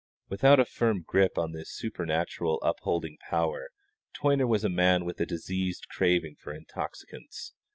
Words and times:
Without 0.29 0.59
a 0.59 0.65
firm 0.65 1.03
grip 1.05 1.37
on 1.37 1.51
this 1.51 1.69
supernatural 1.69 2.59
upholding 2.63 3.19
power 3.29 3.69
Toyner 4.15 4.47
was 4.47 4.63
a 4.63 4.67
man 4.67 5.05
with 5.05 5.21
a 5.21 5.27
diseased 5.27 5.89
craving 5.89 6.37
for 6.39 6.51
intoxicants. 6.55 7.53